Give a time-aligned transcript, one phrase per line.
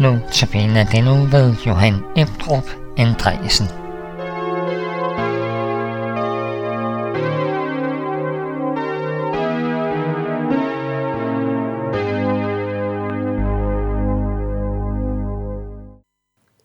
[0.00, 2.64] Nu tabiner den nu ved Johan Ebdrup
[2.96, 3.66] Andresen.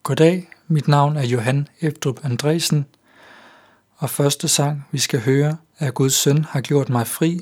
[0.04, 2.86] Goddag, mit navn er Johan Ebdrup Andresen,
[3.97, 7.39] og første sang, vi skal høre, er Guds søn har gjort mig fri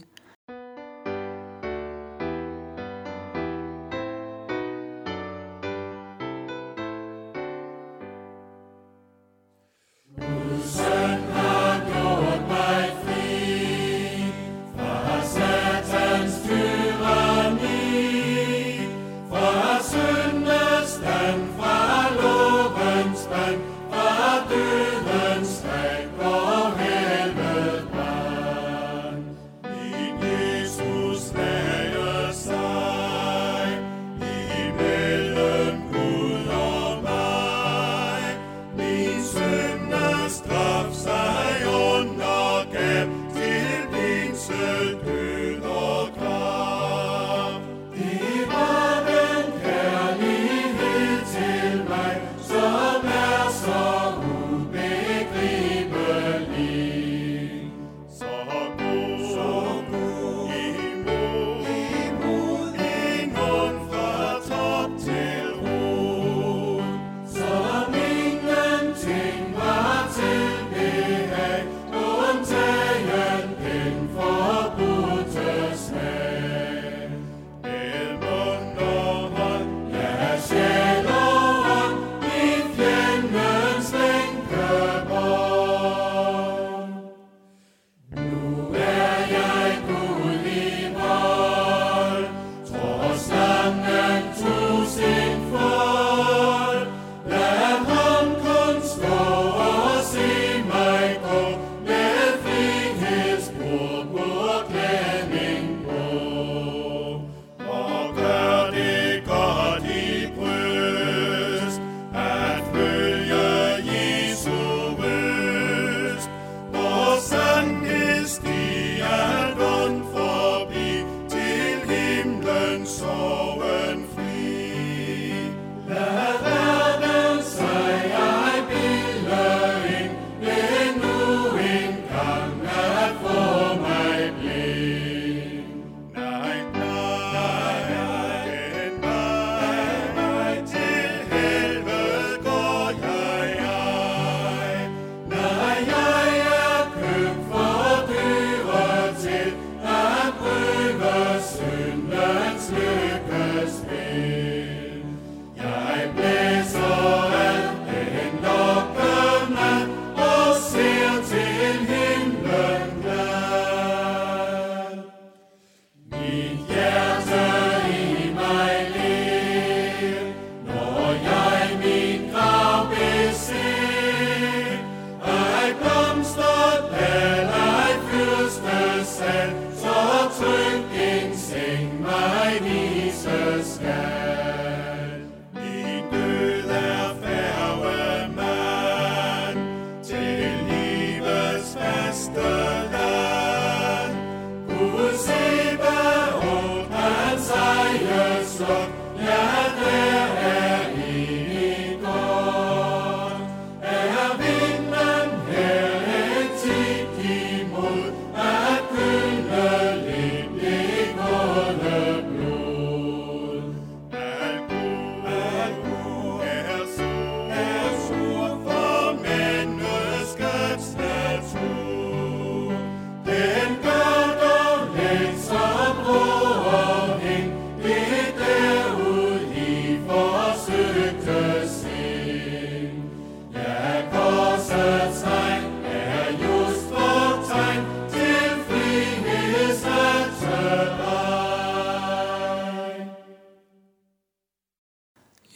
[179.03, 179.72] said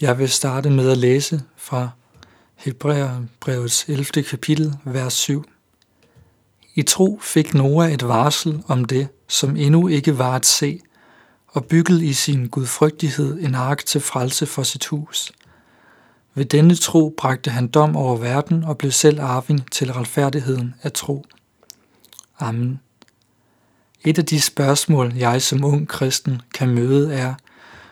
[0.01, 1.89] Jeg vil starte med at læse fra
[2.55, 4.05] Hebræerbrevets 11.
[4.05, 5.43] kapitel, vers 7.
[6.75, 10.81] I tro fik Noah et varsel om det, som endnu ikke var at se,
[11.47, 15.31] og byggede i sin gudfrygtighed en ark til frelse for sit hus.
[16.33, 20.91] Ved denne tro bragte han dom over verden og blev selv arving til retfærdigheden af
[20.91, 21.25] tro.
[22.39, 22.79] Amen.
[24.05, 27.33] Et af de spørgsmål, jeg som ung kristen kan møde er,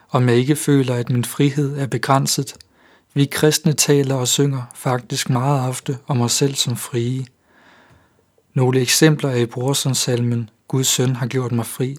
[0.10, 2.54] om jeg ikke føler, at min frihed er begrænset.
[3.14, 7.26] Vi kristne taler og synger faktisk meget ofte om os selv som frie.
[8.54, 11.98] Nogle eksempler er i Brorsons-salmen Guds søn har gjort mig fri.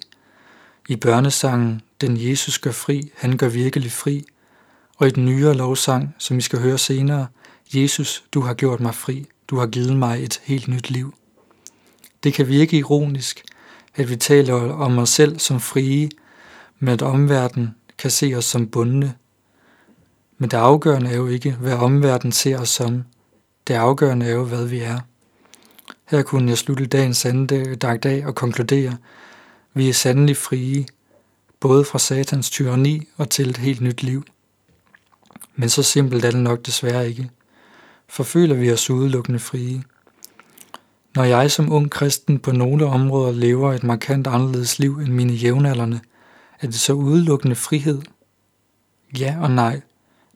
[0.88, 4.25] I børnesangen Den Jesus gør fri, han gør virkelig fri.
[4.97, 7.26] Og i den nyere lovsang, som vi skal høre senere,
[7.75, 11.14] Jesus, du har gjort mig fri, du har givet mig et helt nyt liv.
[12.23, 13.43] Det kan virke ironisk,
[13.94, 16.11] at vi taler om os selv som frie,
[16.79, 19.14] men at omverdenen kan se os som bundne.
[20.38, 23.04] Men det afgørende er jo ikke, hvad omverdenen ser os som.
[23.69, 24.98] Det afgørende er jo, hvad vi er.
[26.04, 27.46] Her kunne jeg slutte dagens anden
[27.76, 28.96] dag, dag og konkludere,
[29.75, 30.87] vi er sandelig frie,
[31.60, 34.25] både fra satans tyranni og til et helt nyt liv.
[35.56, 37.31] Men så simpelt er det nok desværre ikke.
[38.08, 39.82] For føler vi os udelukkende frie.
[41.14, 45.32] Når jeg som ung kristen på nogle områder lever et markant anderledes liv end mine
[45.32, 46.00] jævnaldrende,
[46.61, 48.03] er det så udelukkende frihed?
[49.19, 49.81] Ja og nej.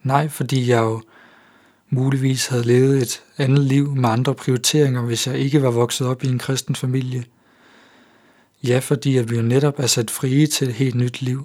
[0.03, 1.03] Nej, fordi jeg jo
[1.91, 6.25] muligvis havde levet et andet liv med andre prioriteringer, hvis jeg ikke var vokset op
[6.25, 7.25] i en kristen familie.
[8.65, 11.45] Ja, fordi at vi jo netop er sat frie til et helt nyt liv.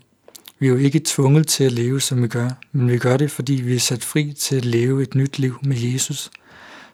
[0.59, 3.31] Vi er jo ikke tvunget til at leve, som vi gør, men vi gør det,
[3.31, 6.31] fordi vi er sat fri til at leve et nyt liv med Jesus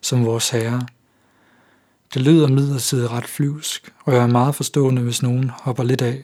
[0.02, 0.88] som vores Herre.
[2.14, 6.24] Det lyder midlertidigt ret flyvsk, og jeg er meget forstående, hvis nogen hopper lidt af.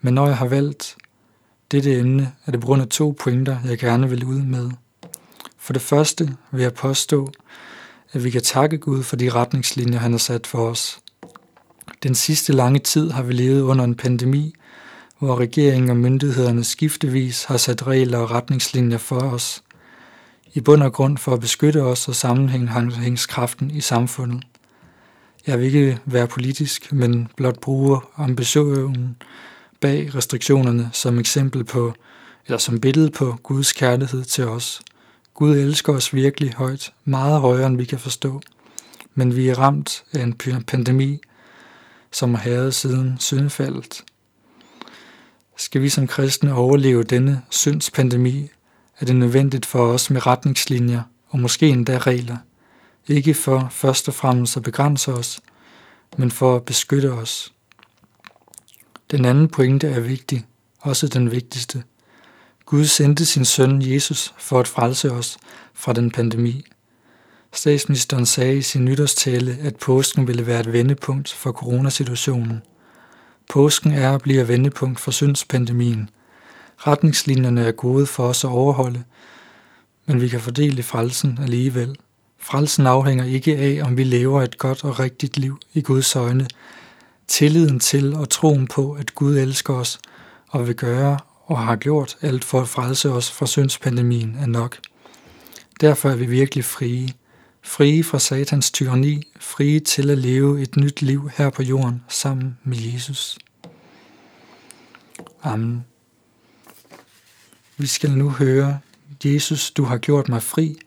[0.00, 0.96] Men når jeg har valgt
[1.70, 4.70] dette emne, er det på grund af to pointer, jeg gerne vil ud med.
[5.58, 7.32] For det første vil jeg påstå,
[8.12, 10.98] at vi kan takke Gud for de retningslinjer, han har sat for os.
[12.02, 14.54] Den sidste lange tid har vi levet under en pandemi,
[15.18, 19.62] hvor regeringen og myndighederne skiftevis har sat regler og retningslinjer for os,
[20.54, 24.42] i bund og grund for at beskytte os og sammenhængskraften i samfundet.
[25.46, 29.16] Jeg vil ikke være politisk, men blot bruge ambitionen
[29.80, 31.94] bag restriktionerne som eksempel på,
[32.46, 34.80] eller som billede på Guds kærlighed til os.
[35.34, 38.40] Gud elsker os virkelig højt, meget højere end vi kan forstå,
[39.14, 40.32] men vi er ramt af en
[40.66, 41.20] pandemi,
[42.12, 44.04] som har hævet siden syndefaldet.
[45.56, 48.50] Skal vi som kristne overleve denne syndspandemi,
[49.00, 52.36] er det nødvendigt for os med retningslinjer og måske endda regler.
[53.08, 55.40] Ikke for først og fremmest at begrænse os,
[56.16, 57.52] men for at beskytte os.
[59.10, 60.46] Den anden pointe er vigtig,
[60.80, 61.82] også den vigtigste.
[62.66, 65.38] Gud sendte sin søn Jesus for at frelse os
[65.74, 66.64] fra den pandemi.
[67.52, 72.62] Statsministeren sagde i sin nytårstale, at påsken ville være et vendepunkt for coronasituationen.
[73.50, 76.10] Påsken er og bliver vendepunkt for syndspandemien.
[76.76, 79.04] Retningslinjerne er gode for os at overholde,
[80.06, 81.96] men vi kan fordele frelsen alligevel.
[82.38, 86.48] Frelsen afhænger ikke af, om vi lever et godt og rigtigt liv i Guds øjne.
[87.28, 90.00] Tilliden til og troen på, at Gud elsker os
[90.48, 94.78] og vil gøre og har gjort alt for at frelse os fra syndspandemien er nok.
[95.80, 97.08] Derfor er vi virkelig frie.
[97.62, 102.58] Frie fra satans tyranni, frie til at leve et nyt liv her på jorden sammen
[102.64, 103.38] med Jesus.
[105.42, 105.84] Amen.
[107.76, 108.78] Vi skal nu høre,
[109.24, 110.78] Jesus, du har gjort mig fri,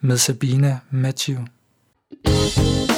[0.00, 1.38] med Sabina Matthew.
[2.24, 2.91] thank you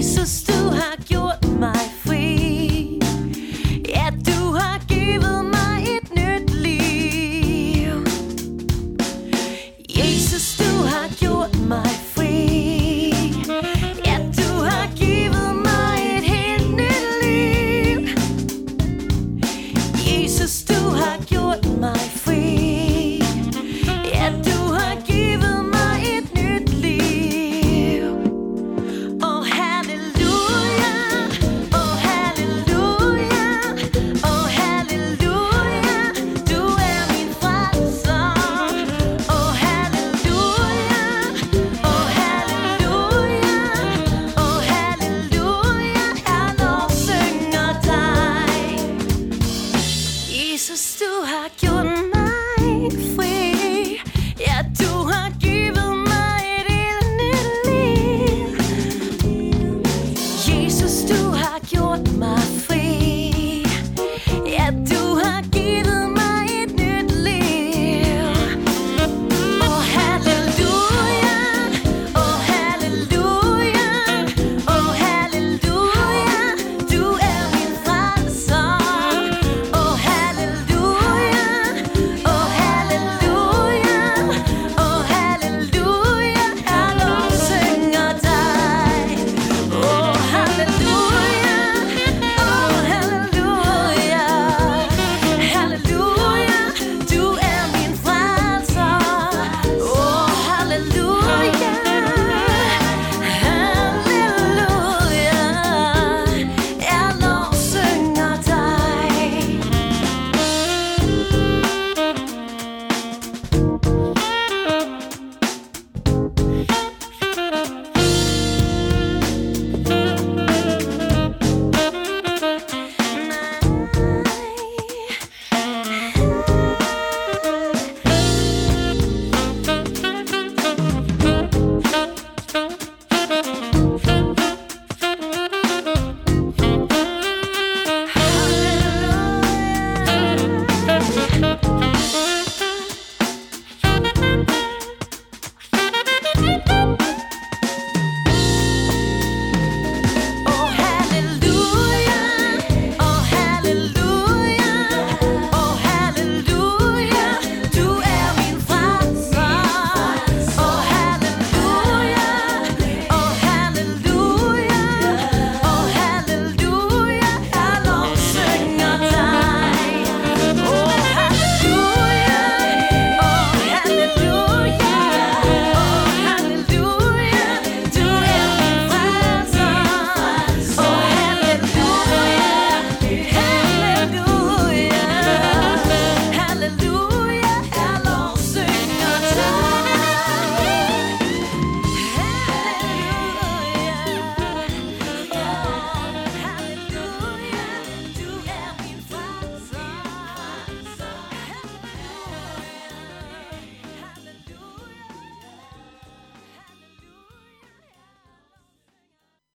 [0.00, 1.19] Jesus, to hack you.